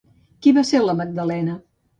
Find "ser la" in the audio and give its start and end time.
0.71-0.97